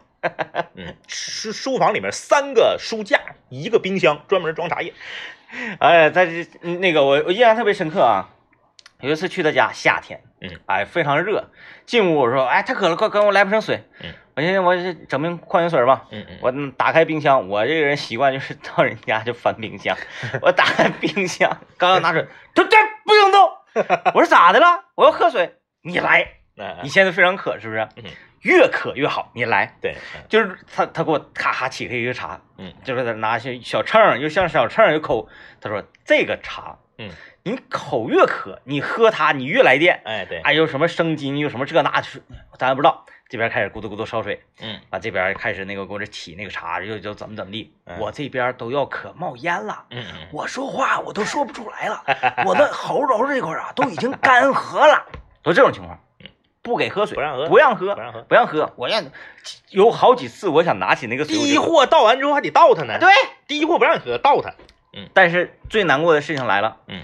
[0.75, 4.93] 嗯，书书房里面三个书架，一个冰箱，专门装茶叶。
[5.79, 8.29] 哎，在这嗯那个我我印象特别深刻啊。
[9.01, 11.51] 有一次去他家，夏天，嗯，哎，非常热。
[11.86, 13.84] 进屋我说，哎，太渴了，快给我来瓶水。
[14.01, 16.05] 嗯，我寻思我这整瓶矿泉水吧。
[16.12, 19.95] 嗯嗯，我嗯打开冰箱，我这个人习惯就是到人家就翻冰箱。
[20.41, 23.51] 我打开冰箱，刚要拿水， 他这不行动。
[24.13, 24.86] 我说咋的了？
[24.95, 26.25] 我要喝水，你来。
[26.81, 28.05] 你现在非常渴是不是嗯？
[28.45, 29.75] 越渴越好，你来。
[29.81, 29.95] 对，
[30.29, 32.71] 就是他他给我咔咔起开一个茶，嗯。
[32.84, 35.27] 就是他拿些小秤，又像小秤儿，又口。
[35.60, 37.10] 他说这个茶，嗯，
[37.41, 39.99] 你口越渴，你喝它你越来电。
[40.05, 42.21] 哎对，哎，有什么生津，有什么这那，就是
[42.60, 43.03] 咱也不知道。
[43.27, 44.79] 这边开始咕嘟咕嘟烧水，嗯。
[44.91, 47.97] 啊，这边开始那个给我这起那个茶，又又怎么怎么地，嗯。
[47.97, 49.86] 我这边都要渴冒烟了。
[49.89, 52.03] 嗯嗯，我说话我都说不出来了，
[52.45, 55.03] 我的喉咙这块啊都已经干涸了，
[55.41, 55.99] 都这种情况，
[56.65, 58.21] 不给喝水，不让喝不让喝，不让喝。
[58.23, 59.04] 不让喝，我让
[59.69, 63.08] 有好几次我想拿起那个水，第一货倒完之后还得倒它呢，对，
[63.47, 64.49] 第一货不让你喝，倒它。
[64.93, 65.08] 嗯。
[65.13, 67.04] 但是最难过的事情来了，嗯，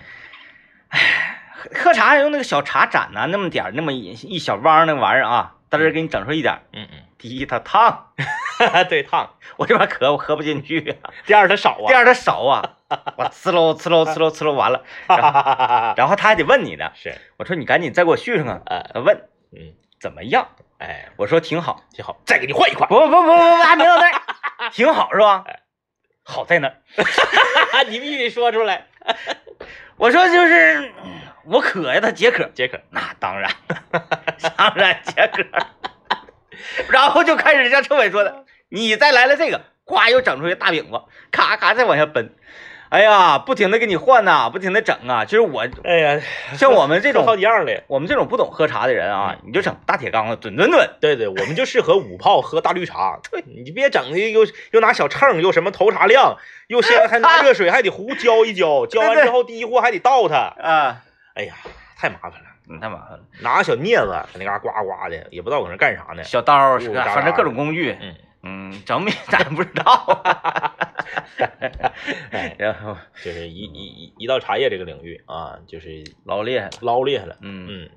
[0.89, 6.88] 唉，喝喝茶用那个小茶盏呐、那么点儿那么一一小汪那玩意儿啊，在这给你整出一点嗯。
[6.91, 6.97] 嗯。
[7.19, 8.26] 第一它烫，嗯，
[8.89, 9.30] 对，烫。
[9.58, 11.13] 我这边渴我喝不进去啊。
[11.28, 11.86] 第二它少啊。
[11.88, 12.78] 第二它少啊，
[13.15, 19.21] 我呲喽呲喽呲喽呲喽完了，然后二然后他还得问你呢，是，我说你赶紧再给我续上啊，呃，问
[19.55, 20.47] 嗯，怎么样？
[20.79, 22.87] 哎，我说挺好，挺好，再给你换一块。
[22.87, 24.21] 不不不不不，还没到那儿，
[24.71, 25.43] 挺好是吧？
[26.23, 26.75] 好在哪儿？
[27.89, 28.87] 你必须得说出来。
[29.97, 33.51] 我说就是嗯我渴呀，他解渴，解渴，那当然，
[34.57, 35.43] 当然解渴。
[36.89, 42.33] 然后就开始像车伟说的，你再来了这个，咵又整出一大饼子，咔咔再往下奔。
[42.91, 45.23] 哎呀，不停的给你换呐、不停的整啊。
[45.23, 46.21] 就是我哎呀，
[46.58, 47.84] 像我们这种 好几样的。
[47.88, 50.89] 我们这种不懂喝茶的人啊，你就整大铁缸子吨吨吨。
[50.99, 53.17] 对对，我们就适合五泡喝大绿茶。
[53.32, 56.36] 对，你别整的又又拿小秤，又什么投茶量，
[56.67, 60.36] 又先还拿热水还得壶浇一浇， 浇完之后第一壶还得倒它。
[60.62, 61.01] 啊，
[61.36, 61.54] 哎呀，
[61.97, 62.47] 太麻烦了。
[62.69, 63.19] 嗯，太麻烦了。
[63.39, 66.23] 拿个小镊子在那嘎呱呱的，也不知道搁那干啥呢。
[66.23, 66.77] 小刀
[67.15, 70.23] 反正各种工具，嗯，嗯，整米咱不知道。
[72.32, 77.36] 哎，然后就是一一一一到茶叶这个领域啊，就是老厉害了，捞厉害了。
[77.41, 77.89] 嗯，嗯，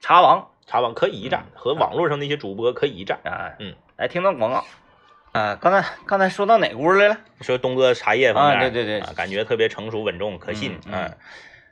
[0.00, 3.18] 茶王茶王可以一战，和网络上那些主播可以一战。
[3.24, 4.64] 啊，嗯，来听段广告。
[5.32, 7.18] 啊，刚才刚才说到哪屋来了？
[7.40, 10.78] 说东哥茶叶方面，啊对对对啊，感觉特别成熟稳重可信。
[10.86, 11.12] 嗯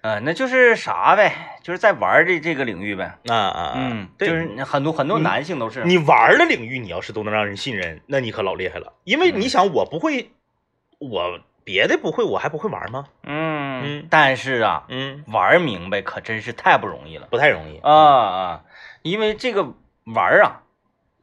[0.07, 3.19] 嗯呃，那就是啥呗，就是在玩儿的这个领域呗。
[3.27, 3.75] 啊啊啊！
[3.77, 5.83] 嗯，对就是很多很多男性都是。
[5.85, 8.93] 你玩的领域，你要是都能让人信任，那你可老厉害了。
[9.03, 10.31] 因为嗯你想，我不会，
[11.01, 13.07] 我别的不会，我还不会玩吗？
[13.25, 17.93] 嗯嗯但是啊，嗯，玩明白可真是太不容易了不太容易啊。
[17.93, 18.65] 啊！
[19.03, 19.75] 因为这个
[20.15, 20.63] 玩啊，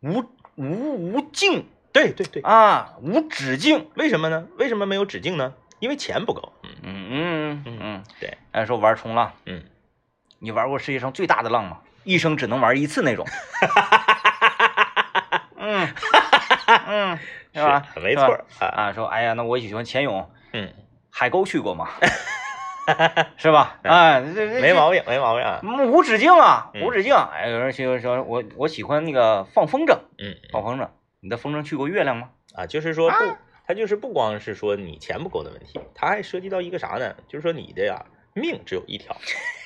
[0.02, 3.88] 无无无尽对对对，啊，无止境。
[3.96, 4.48] 为什么呢？
[4.58, 5.54] 为什么没有止境呢？
[5.84, 6.54] 因为钱不够。
[6.63, 9.62] 嗯嗯嗯嗯嗯，对，哎说玩冲浪，嗯，
[10.39, 11.80] 你玩过世界上最大的浪吗？
[12.06, 13.28] 一生只能玩一次那种。
[15.58, 15.93] 嗯
[16.88, 17.19] 嗯，
[17.54, 17.86] 是吧？
[18.02, 18.67] 没错是吧啊。
[18.67, 20.74] 啊，说哎呀，那我喜欢潜泳，嗯，
[21.12, 21.89] 海沟去过吗？
[23.36, 23.78] 是吧？
[23.84, 24.22] 哎，
[24.62, 27.13] 没毛病，没毛病无止境啊，嗯无止境。
[27.13, 30.88] 哎，有人说说我我喜欢那个放风筝，嗯放风筝。
[31.19, 32.30] 你的风筝去过月亮吗？
[32.56, 33.15] 啊，就是说不，
[33.65, 37.15] 它就是不光是说你钱不够的问题，它还涉及到一个啥呢？
[37.28, 39.15] 就是说你的呀命只有一条。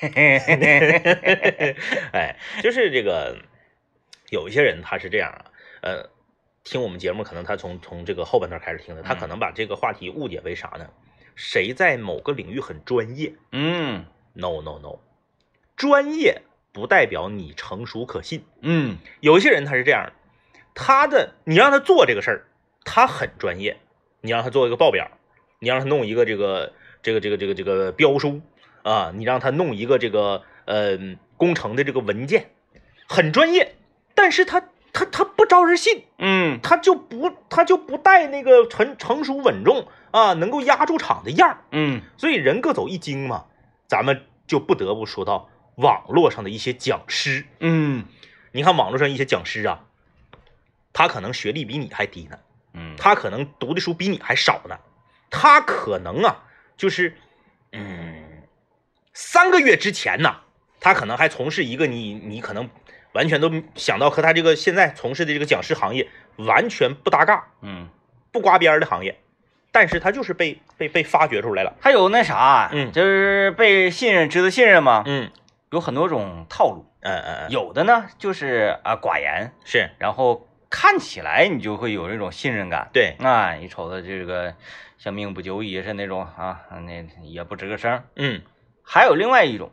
[2.12, 3.36] 哎，就是这个
[4.30, 5.44] 有一些人他是这样啊，
[5.82, 6.10] 呃，
[6.64, 10.88] 听我们节目可能他从从这个后半段开始听的，他可能把这个话题误解为啥呢？
[11.34, 14.98] 谁在某个领域很专业嗯？No No No，
[15.76, 18.44] 专业不代表你成熟可信。
[18.60, 20.12] 嗯有一些人他是这样的，
[20.74, 22.46] 他的你让他做这个事儿，
[22.84, 23.78] 他很专业，
[24.20, 25.10] 你让他做一个报表，
[25.58, 28.40] 你让他弄一个这个这个这个这个这个标书
[28.82, 30.98] 啊，你让他弄一个这个呃
[31.36, 32.50] 工程的这个文件，
[33.08, 33.76] 很专业，
[34.14, 36.60] 但是他他他不招人信，嗯。
[36.62, 42.02] 他就不他就不带那个成成熟稳重啊，能够压住场的样儿，嗯。
[42.16, 43.44] 所以人各走一经嘛，
[43.86, 47.46] 咱们就不得不说到网络上的一些讲师。
[47.60, 48.04] 嗯。
[48.50, 49.84] 你看网络上一些讲师啊，
[50.92, 52.38] 他可能学历比你还低呢，
[52.78, 52.94] 嗯。
[52.96, 54.78] 他可能读的书比你还少呢，
[55.30, 56.44] 他可能啊，
[56.76, 57.16] 就是，
[57.72, 58.42] 嗯，
[59.12, 60.36] 三个月之前呢，
[60.80, 62.70] 他可能还从事一个你你可能
[63.12, 67.88] 完全都想到和他这个现在从事的这个讲师行业完全不搭嘎、嗯，
[68.30, 69.18] 不刮边儿的行业，
[69.72, 72.92] 但是他就是被被被发掘出来了，还有那啥，嗯。
[72.92, 75.02] 就是被信任，值得信任吗？
[75.06, 75.30] 嗯。
[75.70, 79.90] 有很多种套路，嗯嗯嗯，有的呢就是啊寡言，是。
[79.98, 82.88] 然后看起来你就会有那种信任感。
[82.92, 84.54] 对，啊，你瞅他这个
[84.98, 88.02] 像命不久矣是那种啊，那也不吱个声。
[88.16, 88.42] 嗯，
[88.82, 89.72] 还有另外一种，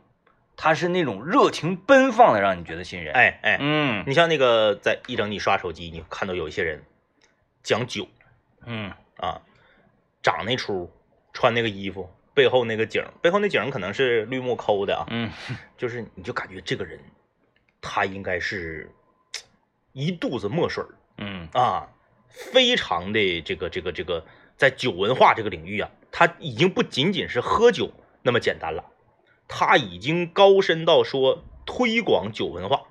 [0.56, 6.82] 他是那种热情奔放的，让你觉得信任。，哎哎，嗯你像那个在一整你刷手机，你看到有一些人
[7.62, 8.08] 讲酒。
[8.64, 9.40] 嗯啊，
[10.22, 10.90] 长那出，
[11.32, 15.30] 穿那个衣服，背后那个景，背后那景可能是绿幕抠的啊，嗯
[15.76, 16.98] 就是你就感觉这个人，
[17.80, 18.90] 他应该是
[19.96, 21.88] 一肚子墨水儿嗯啊，
[22.28, 24.26] 非常的这个这个这个，
[24.58, 28.84] 在酒文化这个领域啊，他已经不仅仅是喝酒那么简单了，
[29.48, 32.82] 他已经高深到说推广酒文化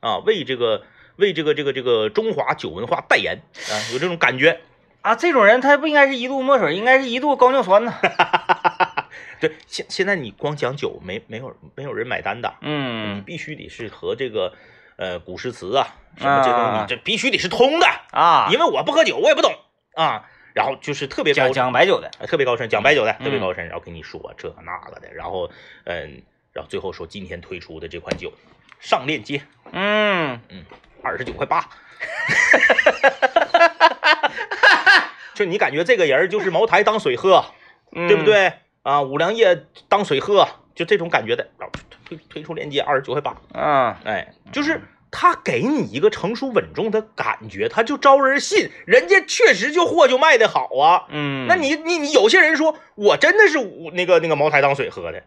[0.00, 0.84] 啊，为这个
[1.16, 4.60] 为这个这个这个中华酒文化代言啊，有这种感觉。
[5.00, 7.94] 啊，这种人他不应该是一度墨水，应该是一度高尿酸呢。
[9.40, 14.52] 对，现现在你光讲酒，没没有没有人买单的，你嗯必须得是和这个
[15.00, 19.54] 呃古诗词啊什么这东西，啊你这必须得是通的，啊，因为我不喝酒，我也不懂
[19.94, 20.28] 啊。
[20.52, 22.10] 然后就是特别高讲白酒的。
[22.18, 25.50] 呃特别高深，讲白酒的，嗯特别高深，然后跟你说这那个的，然后
[25.84, 28.32] 嗯，然后最后说今天推出的这款酒
[28.80, 29.40] 上链接
[29.72, 30.64] 嗯嗯
[31.02, 31.64] 二十九块八，
[35.34, 37.44] 就你感觉这个人就是茅台当水喝，
[37.92, 38.24] 嗯，对不？
[38.24, 39.02] 对啊？
[39.02, 40.48] 五粮液当水喝，
[40.80, 41.46] 就这种感觉的，
[42.06, 51.04] 推推出链接二十九块八，嗯哎，就是他给你一个成熟稳重的感觉，他就招人信，人家确实就货就卖的好啊。
[51.10, 55.22] 嗯，那你你你有些人说我真的是我那个那个茅台当水喝的，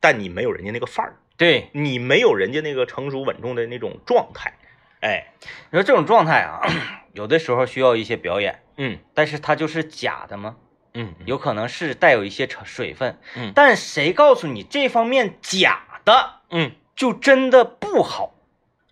[0.00, 4.54] 但你没有人家那个范儿，对，你没有人家那个成熟稳重的那种状态，
[5.00, 5.34] 哎，
[5.70, 6.62] 你说这种状态啊，
[7.12, 10.56] 有的时候需要一些表演，嗯但是它就是假的吗？
[10.94, 13.52] 嗯有可能是带有一些成水分，嗯。
[13.54, 18.34] 但谁告诉你这方面假的嗯就真的不好？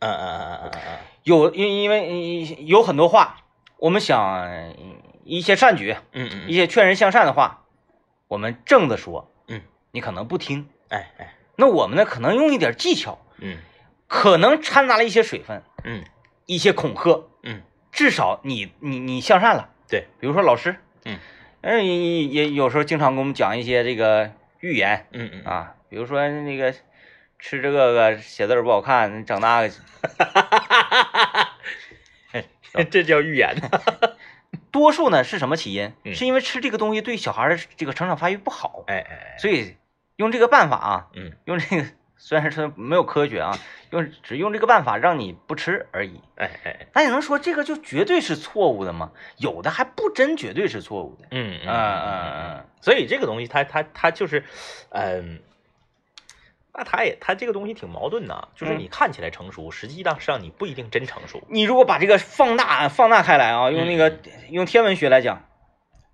[0.00, 3.36] 嗯嗯嗯嗯嗯有因因为有很多话，
[3.78, 4.74] 我们想呃
[5.24, 7.62] 一些善举，嗯嗯一些劝人向善的话，
[8.26, 10.68] 我们正的说，嗯，你可能不听。
[10.88, 11.34] 哎哎。
[11.54, 13.58] 那我们呢，可能用一点技巧，嗯。
[14.08, 16.04] 可能掺杂了一些水分，嗯。
[16.46, 19.70] 一些恐吓，嗯，至少你你你向善了。
[19.88, 20.74] 对，比如说老师，
[21.04, 21.18] 嗯，
[21.62, 26.74] 嗯，也也有时候经常给我们讲一些这个寓言嗯嗯啊，比如说那个
[27.38, 29.74] 吃这个个写字儿不好看，你整那个，
[32.74, 33.56] 嗯，这叫预言。
[34.70, 35.92] 多数呢是什么起因？
[36.04, 39.76] 嗯是因为吃这个东西对小孩的这个成长发育不好，哎哎哎，所以
[40.16, 41.84] 用这个办法啊，嗯，用这个
[42.24, 43.58] 虽然说没有科学啊，
[43.90, 46.20] 用只用这个办法让你不吃而已。
[46.36, 49.10] 哎哎，那你能说这个就绝对是错误的吗？
[49.38, 51.26] 有的还不真绝对是错误的。
[51.32, 54.44] 嗯嗯嗯嗯所以这个东西它它它就是，
[54.90, 55.40] 嗯。
[56.72, 61.42] 那它也，它这个东西挺矛盾的，就是嗯你看起来成熟，实际上上你不一定真成熟。
[61.50, 64.16] 你如果把这个放大放大开来啊，用那个、嗯
[64.50, 65.44] 用天文学来讲，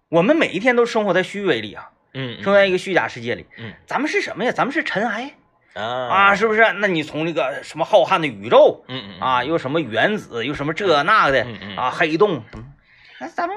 [0.09, 3.47] 我们每一天都生活在虚伪里啊，嗯生活在一个虚假世界里。
[3.59, 4.51] 嗯咱们是什么呀？
[4.51, 5.35] 咱们是尘埃
[5.79, 6.73] 啊啊，是不是？
[6.79, 12.73] 那你从这个什么浩瀚的宇宙嗯嗯啊，又什么原子，又什么这那的嗯嗯啊，黑洞，嗯
[13.21, 13.57] 那咱们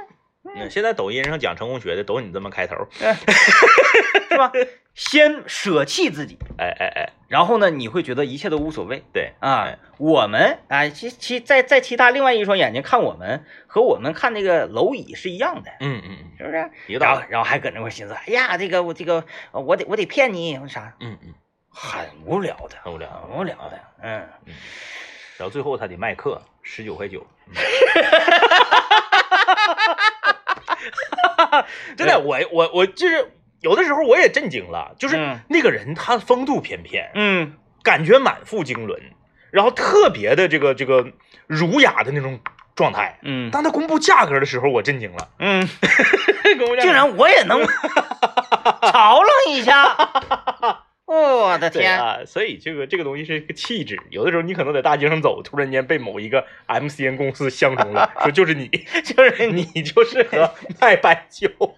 [0.55, 2.75] 嗯现在抖音上讲成功学的都你这么开头，
[4.29, 4.51] 是吧？
[4.93, 9.03] 先舍弃自己，哎哎哎，然后呢，你会觉得一切都无所谓。
[9.13, 16.97] 对啊哎，我们啊，其其在在其他另外一双眼睛看我们，和我们看那个蝼蚁是一样的，嗯嗯嗯，是不是？
[16.99, 21.33] 然后然后还搁那块儿寻思，哎呀，这个我这个呃我得我得骗你啥，嗯嗯，
[21.73, 24.27] 很无聊的，很无聊很无聊的，嗯，
[25.37, 27.25] 然后最后他得卖课，十九块九。
[27.47, 27.53] 嗯
[31.97, 35.39] 真的，我我我就是有的时候我也震惊了，就是嗯。
[35.49, 37.53] 那个人他风度翩翩，嗯。
[37.83, 38.99] 感觉满腹经纶，
[39.51, 41.11] 然后特别的这个这个
[41.47, 42.39] 儒雅的那种
[42.75, 43.19] 状态。
[43.23, 43.49] 嗯。
[43.51, 45.67] 当他公布价格的时候，我震惊了，嗯，
[46.81, 47.61] 竟然我也能
[48.81, 49.83] 嘲弄一下，
[50.61, 50.77] 哦
[51.11, 53.99] 我的天，对啊，所以这个这个东西是一个气质。
[54.09, 58.67] 有的时候你可能在大街上走，突然间被某一个 MCN 公司相中了，说就是你，
[59.03, 60.49] 就是你，就适合
[60.79, 61.49] 卖白酒。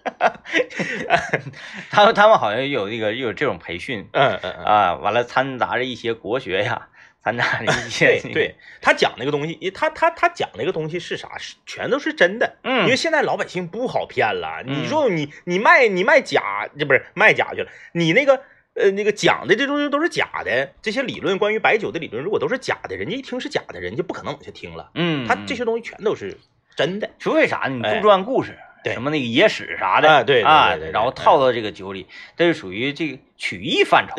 [1.90, 6.88] 他们他们好像有那个有这种培训嗯嗯嗯，啊，完了掺杂着一些国学呀，
[7.24, 11.36] 掺杂着一些对对，他讲那个东西，他他他讲那个东西是啥？
[11.38, 12.56] 是全都是真的。
[12.62, 14.62] 嗯因为现在老百姓不好骗了。
[14.66, 17.70] 嗯你说你你卖你卖假，这不是卖假去了？
[17.92, 18.40] 你那个
[18.74, 24.90] 呃那个讲的这东西都是假的，这些理论关于白酒的理论，如果都是假的，人家一听是假的，人家不可能往下听了。
[24.94, 26.36] 嗯，他这些东西全都是
[26.76, 27.10] 真的。
[27.18, 27.68] 除非啥呢？
[27.76, 32.06] 你哎杜撰故事，对什么那个野史啥的，啊对啊然后套到这个酒里，
[32.36, 34.14] 这是属于这个曲艺范畴。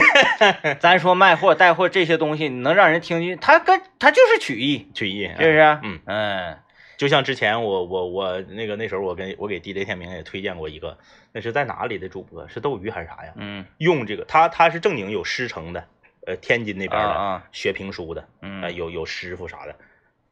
[0.80, 5.60] 咱说卖货带货这些东西，能让人听进去，它跟他就是曲艺，曲艺，是不是？
[5.82, 6.56] 嗯嗯
[6.96, 10.96] 就像之前我我我那个那时候我跟我给 DJ 天明也推荐过一个，
[11.32, 12.46] 那是在哪里的主播？
[12.48, 13.32] 是斗鱼还是啥呀？
[13.36, 15.84] 嗯用这个他他是正经有师承的，
[16.26, 19.74] 呃，天津那边的、啊啊学评书的，呃，嗯有有师傅啥的，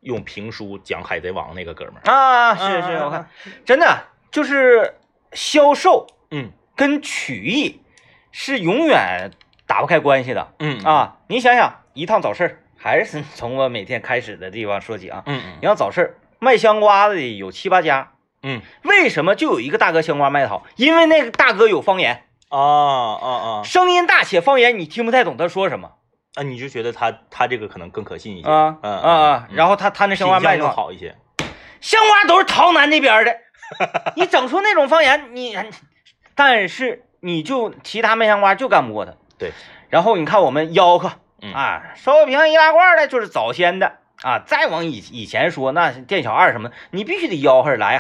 [0.01, 3.29] 用评书讲海贼王那个哥们儿，啊，是是，我看
[3.65, 4.95] 真的就是
[5.33, 7.81] 销售嗯跟曲艺
[8.31, 9.31] 是永远
[9.67, 11.19] 打不开关系的嗯，啊！
[11.29, 15.23] 你想想，一趟早市儿，还是从我每天开始的地方说起啊。
[15.27, 20.65] 嗯你要早市儿卖香瓜的有七八家，嗯为什么就有一个大哥香瓜卖的好？
[20.75, 25.93] 因为那个大哥有方言，啊啊啊声音大且方言你听不太懂他说什么
[26.35, 29.49] 啊，你就觉得他他这个可能更可信一些啊嗯啊啊！
[29.53, 31.17] 然后后他他那香瓜卖的好，一些，
[31.81, 33.37] 香瓜都是洮南那边的，
[34.17, 35.57] 你整出那种方言，你
[36.35, 39.13] 但是你就其他卖香瓜就干不过他。
[39.39, 39.53] 对，
[39.91, 47.91] 然后你看我们吆喝嗯啊，烧饼易拉罐的就是早先的啊，再往以以前说那店小二什么，你必须得吆喝着来。